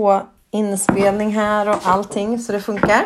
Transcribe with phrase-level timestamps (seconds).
[0.00, 3.04] på inspelning här och allting så det funkar.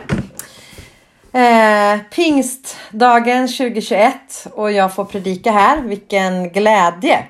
[1.33, 4.15] Eh, pingstdagen 2021
[4.53, 5.81] och jag får predika här.
[5.81, 7.25] Vilken glädje!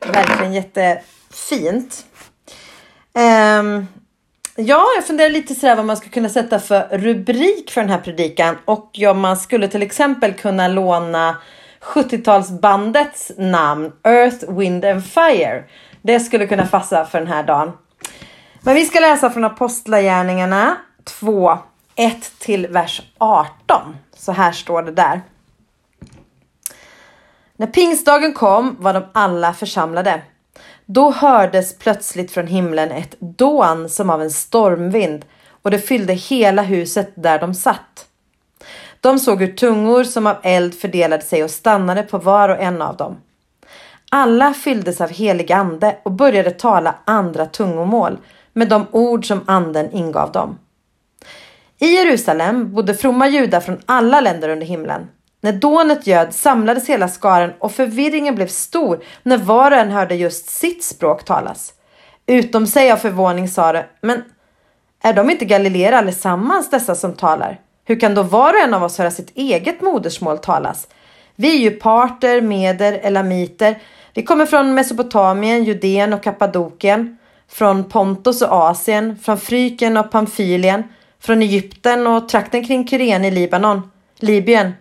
[0.00, 2.04] Verkligen jättefint.
[3.14, 3.84] Eh,
[4.56, 7.98] ja, jag funderar lite sådär vad man ska kunna sätta för rubrik för den här
[7.98, 11.36] predikan och ja, man skulle till exempel kunna låna
[11.80, 15.64] 70-talsbandets namn Earth, Wind and Fire.
[16.02, 17.72] Det skulle kunna passa för den här dagen.
[18.64, 21.58] Men vi ska läsa från Apostlagärningarna 2,
[21.96, 23.96] 1 till vers 18.
[24.16, 25.20] Så här står det där.
[27.56, 30.22] När pingstdagen kom var de alla församlade.
[30.86, 35.24] Då hördes plötsligt från himlen ett dån som av en stormvind
[35.62, 38.06] och det fyllde hela huset där de satt.
[39.00, 42.82] De såg hur tungor som av eld fördelade sig och stannade på var och en
[42.82, 43.16] av dem.
[44.10, 48.18] Alla fylldes av helig ande och började tala andra tungomål
[48.52, 50.58] med de ord som anden ingav dem.
[51.78, 55.08] I Jerusalem bodde fromma judar från alla länder under himlen.
[55.40, 60.14] När dånet göd samlades hela skaran och förvirringen blev stor när var och en hörde
[60.14, 61.72] just sitt språk talas.
[62.26, 64.22] Utom sig av förvåning sa de, men
[65.02, 67.60] är de inte galileer allesammans dessa som talar?
[67.84, 70.88] Hur kan då var och en av oss höra sitt eget modersmål talas?
[71.36, 73.78] Vi är ju parter, meder, elamiter.
[74.14, 77.18] Vi kommer från Mesopotamien, Judeen och Kappadokien,
[77.52, 80.84] från Pontus och Asien, från Fryken och Pamfylien,
[81.20, 84.72] från Egypten och trakten kring Kyrene i Libanon, Libyen.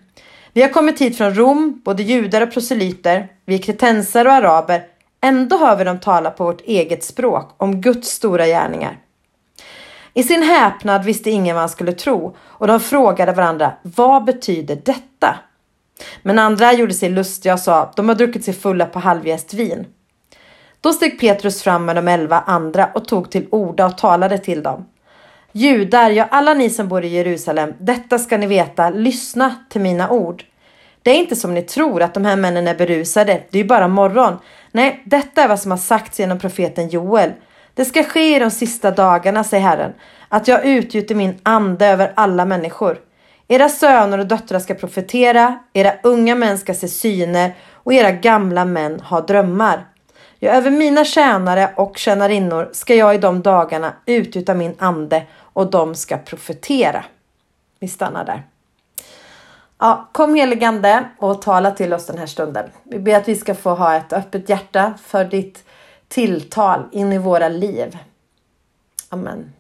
[0.54, 3.28] Vi har kommit hit från Rom, både judar och proselyter.
[3.46, 4.84] Vi är kretensare och araber.
[5.22, 8.98] Ändå hör vi dem tala på vårt eget språk om Guds stora gärningar.
[10.14, 14.76] I sin häpnad visste ingen vad han skulle tro och de frågade varandra, vad betyder
[14.76, 15.40] detta?
[16.22, 19.86] Men andra gjorde sig lustiga och sa, de har druckit sig fulla på halvjäst vin.
[20.82, 24.64] Då steg Petrus fram med de elva andra och tog till orda och talade till
[24.64, 24.86] dem.
[25.52, 30.10] Judar, ja alla ni som bor i Jerusalem, detta ska ni veta, lyssna till mina
[30.10, 30.44] ord.
[31.04, 33.68] Det är inte som ni tror att de här männen är berusade, det är ju
[33.68, 34.38] bara morgon.
[34.72, 37.32] Nej, detta är vad som har sagts genom profeten Joel.
[37.74, 39.94] Det ska ske i de sista dagarna, säger Herren,
[40.30, 42.98] att jag utgjuter min ande över alla människor.
[43.48, 48.66] Era söner och döttrar ska profetera, era unga män ska se syner och era gamla
[48.66, 49.86] män ha drömmar.
[50.44, 55.70] Ja, över mina tjänare och tjänarinnor ska jag i de dagarna utgjuta min ande och
[55.70, 57.06] de ska profetera.
[57.80, 58.44] Vi stannar där.
[59.78, 62.70] Ja, kom heligande och tala till oss den här stunden.
[62.84, 65.64] Vi ber att vi ska få ha ett öppet hjärta för ditt
[66.08, 67.98] tilltal in i våra liv.
[69.10, 69.54] Amen.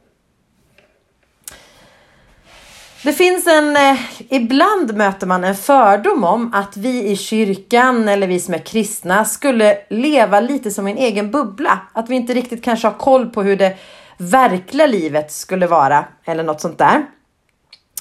[3.03, 3.97] Det finns en, eh,
[4.29, 9.25] ibland möter man en fördom om att vi i kyrkan eller vi som är kristna
[9.25, 11.79] skulle leva lite som en egen bubbla.
[11.93, 13.77] Att vi inte riktigt kanske har koll på hur det
[14.17, 17.05] verkliga livet skulle vara eller något sånt där.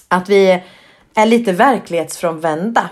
[0.09, 0.63] Att vi
[1.15, 2.89] är lite verklighetsfrånvända.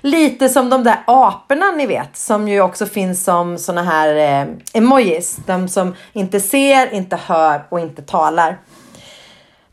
[0.00, 4.48] Lite som de där aporna ni vet som ju också finns som såna här eh,
[4.74, 5.38] emojis.
[5.46, 8.58] De som inte ser, inte hör och inte talar.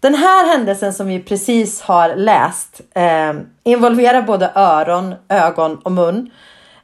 [0.03, 3.33] Den här händelsen som vi precis har läst eh,
[3.63, 6.31] involverar både öron, ögon och mun.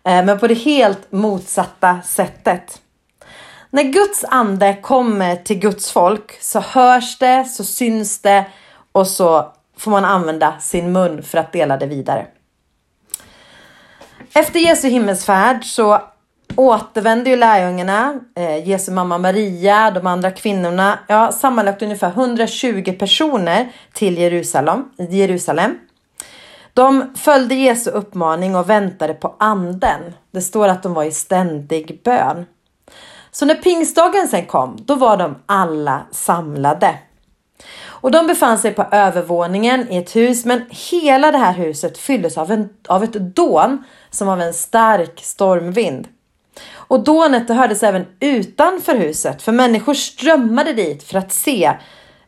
[0.04, 2.82] Eh, men på det helt motsatta sättet.
[3.70, 8.46] När Guds ande kommer till Guds folk så hörs det, så syns det
[8.92, 12.28] och så får man använda sin mun för att dela det vidare.
[14.34, 16.02] Efter Jesu himmelsfärd så
[16.60, 23.72] återvände ju lärjungarna, eh, Jesu mamma Maria, de andra kvinnorna, ja sammanlagt ungefär 120 personer
[23.94, 24.86] till Jerusalem.
[25.10, 25.80] Jerusalem.
[26.74, 30.02] De följde Jesu uppmaning och väntade på anden.
[30.32, 32.46] Det står att de var i ständig bön.
[33.32, 36.96] Så när pingstdagen sen kom, då var de alla samlade.
[37.86, 42.38] Och de befann sig på övervåningen i ett hus, men hela det här huset fylldes
[42.38, 46.08] av, en, av ett dån som av en stark stormvind.
[46.72, 51.72] Och dånet det hördes även utanför huset, för människor strömmade dit för att se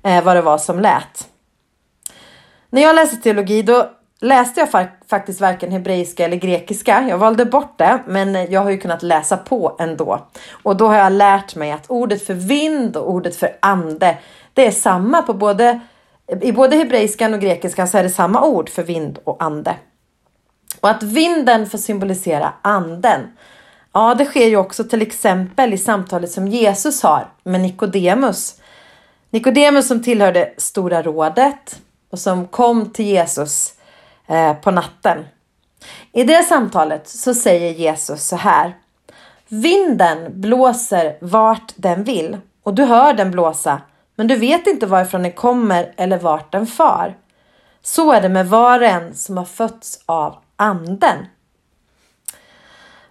[0.04, 1.28] eh, vad det var som lät.
[2.70, 3.90] När jag läste teologi då
[4.22, 7.06] läste jag fa faktiskt varken hebreiska eller grekiska.
[7.10, 10.28] Jag valde bort det, men jag har ju kunnat läsa på ändå.
[10.64, 14.18] Och då har jag lärt mig att ordet för vind och ordet för ande,
[14.54, 15.80] det är samma på både
[16.42, 19.76] i både hebreiskan och grekiskan så är det samma ord för vind och ande.
[20.82, 23.22] Och att vinden får symbolisera anden.
[23.94, 28.56] Ja, det sker ju också till exempel i samtalet som Jesus har med Nikodemus.
[29.30, 33.74] Nikodemus som tillhörde Stora rådet och som kom till Jesus
[34.28, 35.26] eh, på natten.
[36.12, 38.76] I det samtalet så säger Jesus så här.
[39.48, 43.82] Vinden blåser vart den vill och du hör den blåsa
[44.16, 47.18] men du vet inte varifrån den kommer eller vart den far.
[47.82, 51.18] Så är det med var och en som har fötts av anden.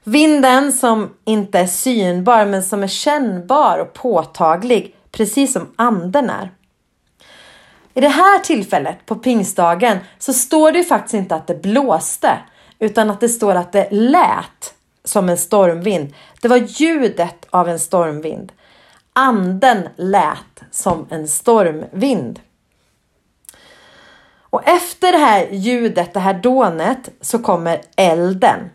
[0.05, 6.50] Vinden som inte är synbar men som är kännbar och påtaglig, precis som anden är.
[7.94, 12.38] I det här tillfället på pingstdagen så står det faktiskt inte att det blåste
[12.79, 14.75] utan att det står att det lät
[15.05, 16.14] som en stormvind.
[16.43, 18.53] Det var ljudet av en stormvind.
[19.12, 22.41] Anden lät som en stormvind.
[24.50, 28.70] Och efter det här ljudet, det här dånet, så kommer elden.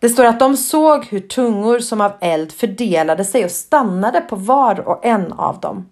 [0.00, 4.36] Det står att de såg hur tungor som av eld fördelade sig och stannade på
[4.36, 5.88] var och en av dem.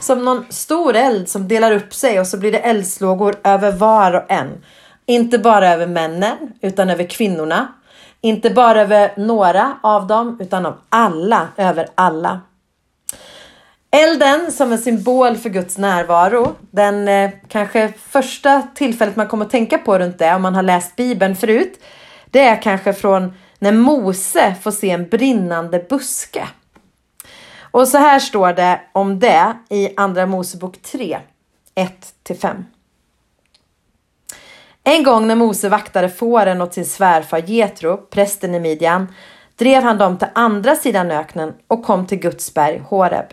[0.00, 4.14] Som någon stor eld som delar upp sig och så blir det eldslågor över var
[4.14, 4.64] och en.
[5.06, 7.68] Inte bara över männen utan över kvinnorna.
[8.20, 12.40] Inte bara över några av dem utan av alla, över alla.
[13.90, 16.54] Elden som en symbol för Guds närvaro.
[16.70, 20.62] Den eh, kanske första tillfället man kommer att tänka på runt det om man har
[20.62, 21.80] läst Bibeln förut.
[22.30, 26.48] Det är kanske från när Mose får se en brinnande buske.
[27.60, 31.18] Och så här står det om det i Andra Mosebok 3,
[32.28, 32.64] 1-5.
[34.84, 39.14] En gång när Mose vaktade fåren åt sin svärfar Getro, prästen i Midjan,
[39.56, 43.26] drev han dem till andra sidan öknen och kom till Guds berg Horeb.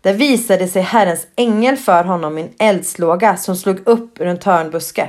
[0.00, 4.38] Där visade sig Herrens ängel för honom i en eldslåga som slog upp ur en
[4.38, 5.08] törnbuske.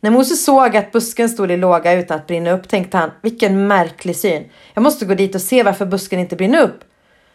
[0.00, 3.66] När Mose såg att busken stod i låga utan att brinna upp tänkte han, vilken
[3.66, 4.50] märklig syn.
[4.74, 6.80] Jag måste gå dit och se varför busken inte brinner upp.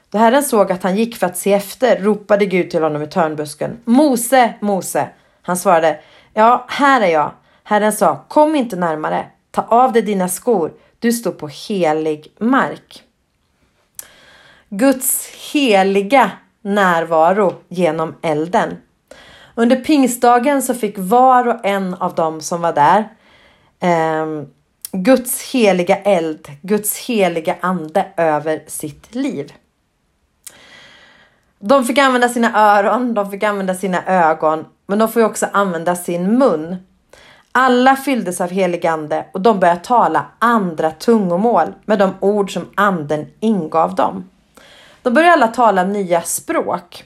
[0.10, 3.08] Då Herren såg att han gick för att se efter ropade Gud till honom i
[3.08, 3.78] törnbusken.
[3.86, 5.10] Mose, Mose.
[5.42, 6.00] Han svarade,
[6.34, 7.32] ja, här är jag.
[7.64, 9.26] Herren sa, kom inte närmare.
[9.52, 10.72] Ta av dig dina skor.
[11.00, 13.04] Du står på helig mark.
[14.70, 16.32] Guds heliga
[16.62, 18.78] närvaro genom elden.
[19.56, 23.10] Under pingstdagen så fick var och en av dem som var där
[23.80, 24.46] eh,
[24.92, 29.54] Guds heliga eld, Guds heliga ande över sitt liv.
[31.60, 35.96] De fick använda sina öron, de fick använda sina ögon, men de får också använda
[35.96, 36.75] sin mun.
[37.52, 42.66] Alla fylldes av helig ande och de började tala andra tungomål med de ord som
[42.75, 44.30] anden ingav dem.
[45.02, 47.04] De började alla tala nya språk.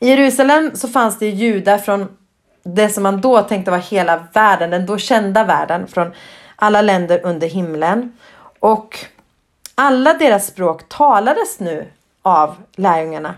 [0.00, 2.08] I Jerusalem så fanns det judar från
[2.62, 6.12] det som man då tänkte var hela världen, den då kända världen från
[6.56, 8.12] alla länder under himlen.
[8.60, 8.98] Och
[9.74, 11.88] alla deras språk talades nu
[12.22, 13.34] av lärjungarna.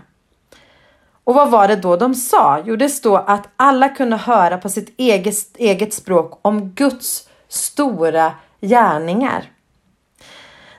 [1.23, 2.63] Och vad var det då de sa?
[2.65, 8.33] Jo, det står att alla kunde höra på sitt eget, eget språk om Guds stora
[8.61, 9.51] gärningar.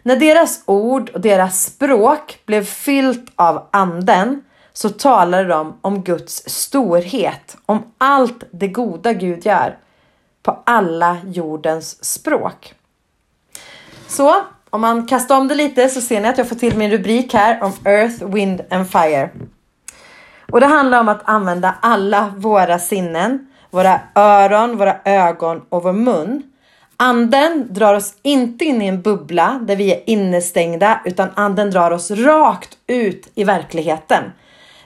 [0.03, 6.43] När deras ord och deras språk blev fyllt av anden så talade de om Guds
[6.47, 9.79] storhet, om allt det goda Gud gör
[10.43, 12.75] på alla jordens språk.
[14.09, 14.35] Så
[14.71, 17.35] om man kastar om det lite så ser ni att jag får till min rubrik
[17.35, 19.31] här om Earth, Wind and Fire.
[20.53, 25.93] Och det handlar om att använda alla våra sinnen, våra öron, våra ögon och vår
[25.93, 26.43] mun.
[26.97, 31.91] Anden drar oss inte in i en bubbla där vi är innestängda utan anden drar
[31.91, 34.25] oss rakt ut i verkligheten.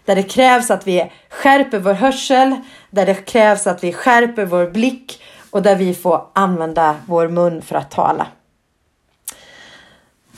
[0.06, 2.57] Där det krävs att vi skärper vår hörsel,
[2.90, 7.62] där det krävs att vi skärper vår blick och där vi får använda vår mun
[7.62, 8.26] för att tala.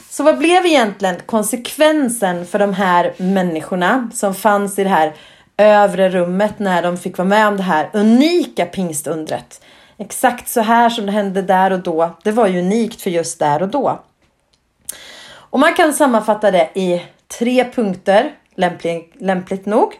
[0.09, 5.13] Så vad blev egentligen konsekvensen för de här människorna som fanns i det här
[5.57, 9.61] övre rummet när de fick vara med om det här unika pingstundret?
[9.97, 12.17] Exakt så här som det hände där och då.
[12.23, 13.99] Det var ju unikt för just där och då.
[15.31, 17.05] Och man kan sammanfatta det i
[17.39, 19.93] tre punkter, lämpligt, lämpligt nog.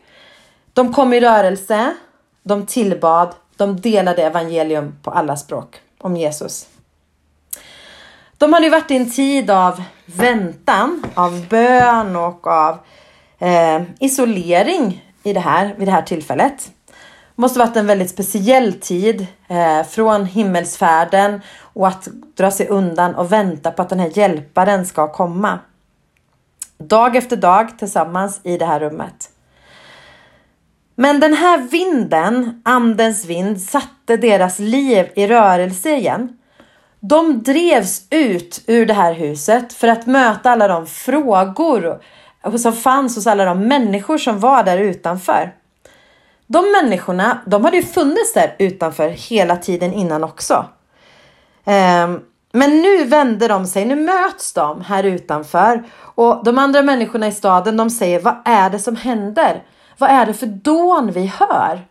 [0.74, 1.96] De kom i rörelse,
[2.44, 6.68] de tillbad, de delade evangelium på alla språk om Jesus.
[8.38, 12.78] De hade ju varit i en tid av väntan, av bön och av
[13.40, 16.72] eh, isolering i det här, vid det här tillfället.
[17.36, 23.16] Det måste varit en väldigt speciell tid eh, från himmelsfärden och att dra sig undan
[23.16, 25.60] och vänta på att den här hjälparen ska komma.
[26.84, 29.30] Dag efter dag tillsammans i det här rummet.
[30.96, 36.38] Men den här vinden, andens vind, satte deras liv i rörelse igen.
[37.00, 42.02] De drevs ut ur det här huset för att möta alla de frågor
[42.58, 45.54] som fanns hos alla de människor som var där utanför.
[46.48, 50.66] De människorna, de hade ju funnits där utanför hela tiden innan också.
[51.66, 52.20] Ehm,
[52.52, 57.32] men nu vände de sig, nu möts de här utanför och de andra människorna i
[57.32, 59.64] staden de säger vad är det som händer?
[60.00, 61.88] vad är det för dån vi hör?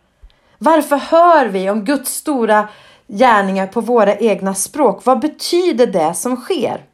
[0.57, 2.67] Varför hör vi om Guds stora
[3.07, 5.05] gärningar på våra egna språk?
[5.05, 6.85] Vad betyder det som sker?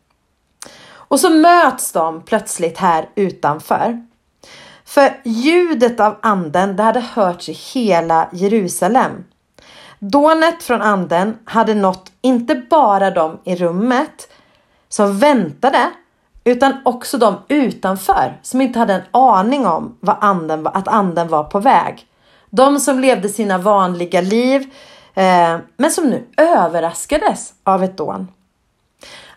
[0.88, 4.06] Och så möts de plötsligt här utanför.
[4.86, 9.24] För ljudet av anden, det hade hörts i hela Jerusalem.
[10.12, 14.32] Dånet från anden hade nått inte bara de i rummet
[14.90, 15.92] som väntade,
[16.44, 21.44] utan också de utanför som inte hade en aning om vad anden, att anden var
[21.44, 22.08] på väg.
[22.50, 24.62] De som levde sina vanliga liv,
[25.14, 28.28] eh, men som nu överraskades av ett dån.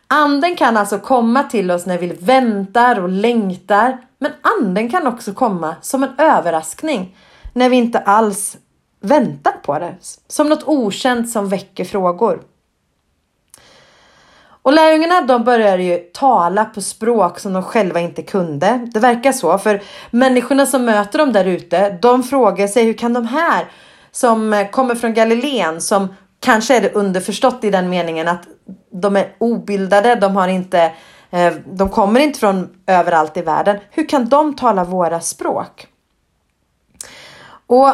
[0.07, 5.33] Anden kan alltså komma till oss när vi väntar och längtar, men anden kan också
[5.33, 7.17] komma som en överraskning
[7.53, 8.57] när vi inte alls
[9.01, 9.95] väntar på det.
[10.29, 12.43] Som något okänt som väcker frågor.
[14.63, 18.89] Och lärjungarna de började ju tala på språk som de själva inte kunde.
[18.95, 23.13] Det verkar så, för människorna som möter dem där ute, de frågar sig hur kan
[23.13, 23.67] de här
[24.11, 28.43] som eh, kommer från Galileen, som kanske är det underförstått i den meningen att
[28.91, 30.93] de är obildade, de har inte
[31.31, 33.79] eh, de kommer inte från överallt i världen.
[33.91, 35.87] Hur kan de tala våra språk?
[37.67, 37.89] Och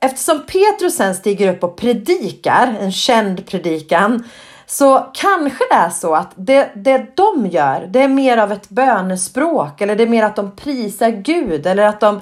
[0.00, 4.24] eftersom Petrus sen stiger upp och predikar, en känd predikan,
[4.66, 8.68] så kanske det är så att det, det de gör, det är mer av ett
[8.68, 12.20] bönespråk eller det är mer att de prisar Gud eller att de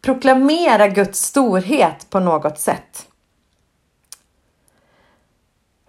[0.00, 3.06] proklamerar Guds storhet på något sätt.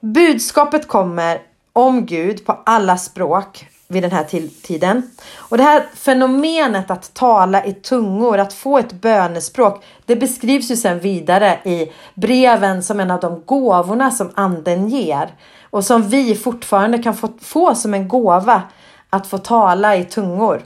[0.01, 1.41] Budskapet kommer
[1.73, 4.23] om Gud på alla språk vid den här
[4.63, 5.09] tiden.
[5.35, 10.75] Och det här fenomenet att tala i tungor, att få ett bönespråk, det beskrivs ju
[10.75, 15.29] sen vidare i breven som en av de gåvorna som anden ger
[15.69, 18.61] och som vi fortfarande kan få, få som en gåva
[19.09, 20.63] att få tala i tungor.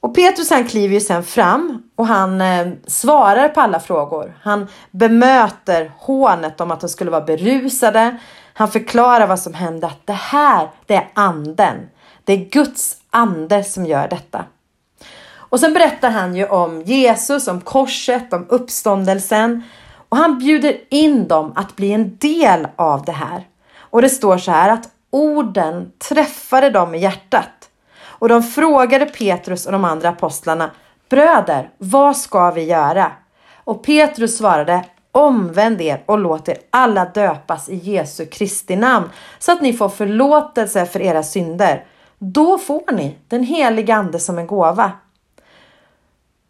[0.00, 4.38] Och Petrus han kliver ju sen fram och han eh, svarar på alla frågor.
[4.42, 8.16] Han bemöter hånet om att de skulle vara berusade.
[8.58, 11.88] Han förklarar vad som hände, att det här, det är anden.
[12.24, 14.44] Det är Guds ande som gör detta.
[15.34, 19.62] Och sen berättar han ju om Jesus, om korset, om uppståndelsen.
[20.08, 23.46] Och han bjuder in dem att bli en del av det här.
[23.78, 27.68] Och det står så här att orden träffade dem i hjärtat.
[28.04, 30.70] Och de frågade Petrus och de andra apostlarna,
[31.08, 33.12] bröder, vad ska vi göra?
[33.64, 34.84] Och Petrus svarade,
[35.16, 39.88] omvänd er och låt er alla döpas i Jesu Kristi namn så att ni får
[39.88, 41.84] förlåtelse för era synder.
[42.18, 44.92] Då får ni den heliga ande som en gåva.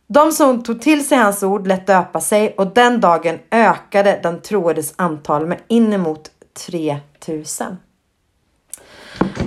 [0.07, 4.41] De som tog till sig hans ord lät döpa sig och den dagen ökade den
[4.41, 6.31] troendes antal med inemot
[6.67, 7.77] 3000.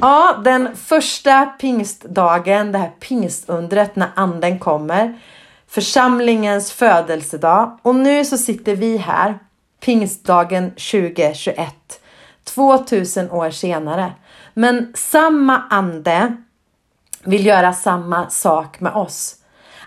[0.02, 5.20] Ja, den första pingstdagen, det här pingstundret när anden kommer.
[5.70, 7.80] Församlingens födelsedag.
[7.82, 9.40] Och nu så sitter vi här,
[9.80, 12.02] pingstdagen 2021.
[12.44, 14.14] 2000 år senare.
[14.54, 16.36] Men samma ande
[17.24, 19.36] vill göra samma sak med oss.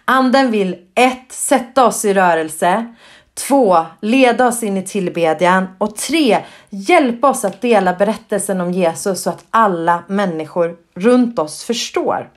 [0.05, 2.95] Anden vill ett, sätta oss i rörelse.
[3.35, 5.69] Två, leda oss in i tillbedjan.
[5.79, 11.65] Och tre, hjälpa oss att dela berättelsen om Jesus så att alla människor runt oss
[11.65, 12.31] förstår.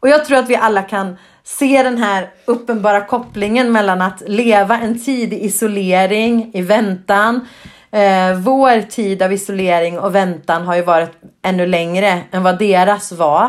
[0.00, 4.78] Och jag tror att vi alla kan se den här uppenbara kopplingen mellan att leva
[4.78, 7.48] en tid i isolering, i väntan.
[7.90, 11.12] Eh, vår tid av isolering och väntan har ju varit
[11.42, 13.44] ännu längre än vad deras var.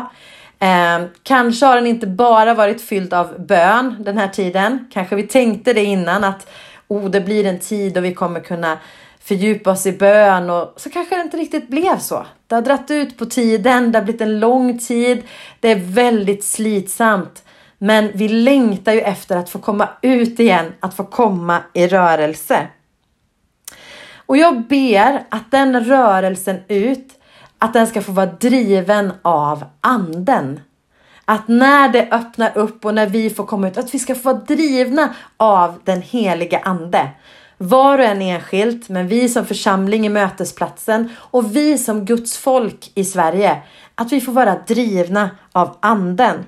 [0.58, 4.88] Eh, kanske har den inte bara varit fylld av bön den här tiden.
[4.92, 6.50] Kanske vi tänkte det innan att
[6.88, 8.78] oh, det blir en tid då vi kommer kunna
[9.20, 12.26] fördjupa oss i bön och så kanske det inte riktigt blev så.
[12.46, 15.22] Det har dratt ut på tiden, det har blivit en lång tid,
[15.60, 17.42] det är väldigt slitsamt.
[17.78, 22.66] Men vi längtar ju efter att få komma ut igen, att få komma i rörelse.
[24.26, 27.18] Och jag ber att den rörelsen ut
[27.58, 30.60] att den ska få vara driven av anden.
[31.24, 34.32] Att när det öppnar upp och när vi får komma ut, att vi ska få
[34.32, 37.08] vara drivna av den heliga ande.
[37.58, 42.92] Var och en enskilt, men vi som församling i mötesplatsen och vi som Guds folk
[42.94, 43.62] i Sverige.
[43.94, 46.44] Att vi får vara drivna av anden.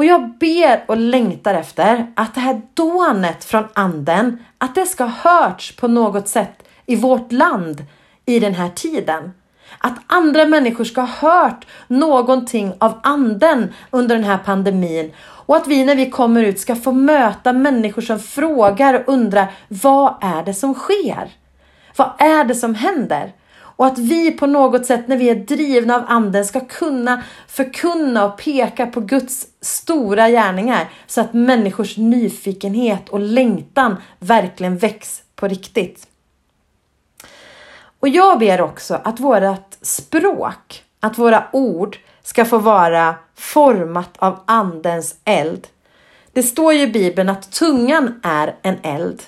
[0.00, 5.04] Och jag ber och längtar efter att det här dånet från anden, att det ska
[5.04, 7.84] ha hörts på något sätt i vårt land
[8.26, 9.32] i den här tiden.
[9.78, 15.66] Att andra människor ska ha hört någonting av anden under den här pandemin och att
[15.66, 20.42] vi när vi kommer ut ska få möta människor som frågar och undrar vad är
[20.42, 21.30] det som sker?
[21.96, 23.32] Vad är det som händer?
[23.80, 28.24] Och att vi på något sätt när vi är drivna av anden ska kunna förkunna
[28.24, 35.48] och peka på Guds stora gärningar så att människors nyfikenhet och längtan verkligen väcks på
[35.48, 36.06] riktigt.
[38.00, 44.40] Och jag ber också att vårt språk, att våra ord ska få vara format av
[44.46, 45.66] andens eld.
[46.32, 49.22] Det står ju i Bibeln att tungan är en eld.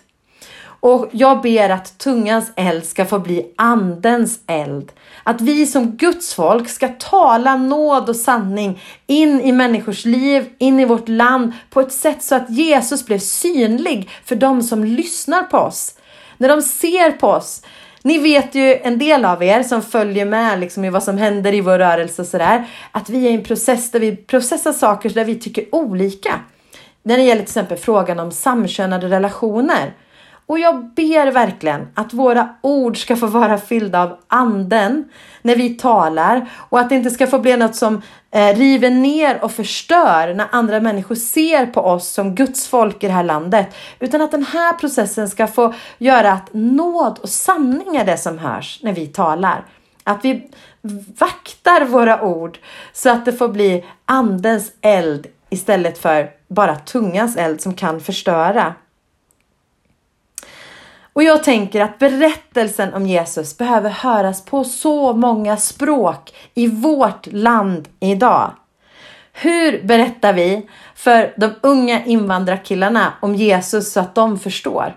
[0.82, 4.92] Och jag ber att tungans eld ska få bli andens eld.
[5.22, 10.80] Att vi som Guds folk ska tala nåd och sanning in i människors liv, in
[10.80, 15.42] i vårt land på ett sätt så att Jesus blev synlig för de som lyssnar
[15.42, 15.94] på oss.
[16.36, 17.62] När de ser på oss.
[18.02, 21.54] Ni vet ju en del av er som följer med liksom i vad som händer
[21.54, 22.66] i vår rörelse och sådär.
[22.90, 26.40] Att vi är i en process där vi processar saker där vi tycker olika.
[27.02, 29.92] När det gäller till exempel frågan om samkönade relationer.
[30.46, 35.04] Och jag ber verkligen att våra ord ska få vara fyllda av anden
[35.42, 39.44] när vi talar och att det inte ska få bli något som eh, river ner
[39.44, 43.74] och förstör när andra människor ser på oss som Guds folk i det här landet.
[44.00, 48.38] Utan att den här processen ska få göra att nåd och sanning är det som
[48.38, 49.64] hörs när vi talar.
[50.04, 50.50] Att vi
[51.18, 52.58] vaktar våra ord
[52.92, 58.74] så att det får bli andens eld istället för bara tungans eld som kan förstöra.
[61.12, 67.26] Och jag tänker att berättelsen om Jesus behöver höras på så många språk i vårt
[67.26, 68.52] land idag.
[69.32, 74.96] Hur berättar vi för de unga invandrarkillarna om Jesus så att de förstår?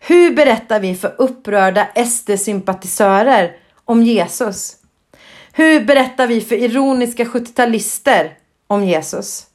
[0.00, 4.76] Hur berättar vi för upprörda SD-sympatisörer om Jesus?
[5.52, 8.30] Hur berättar vi för ironiska 70-talister
[8.66, 9.46] om Jesus?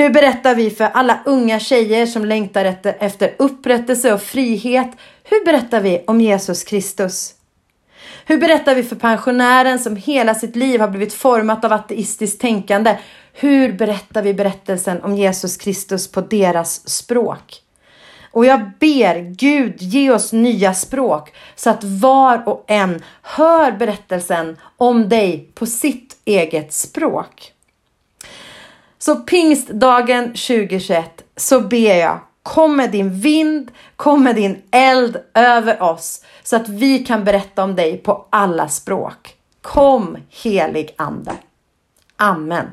[0.00, 4.90] Hur berättar vi för alla unga tjejer som längtar efter, efter upprättelse och frihet?
[5.24, 7.34] Hur berättar vi om Jesus Kristus?
[8.26, 12.98] Hur berättar vi för pensionären som hela sitt liv har blivit format av ateistiskt tänkande?
[13.32, 17.62] Hur berättar vi berättelsen om Jesus Kristus på deras språk?
[18.30, 24.56] Och jag ber Gud ge oss nya språk så att var och en hör berättelsen
[24.76, 27.52] om dig på sitt eget språk.
[29.02, 35.82] Så pingstdagen 2021 så ber jag Kom med din vind, kom med din eld över
[35.82, 39.34] oss så att vi kan berätta om dig på alla språk.
[39.62, 41.32] Kom helig ande.
[42.16, 42.66] Amen.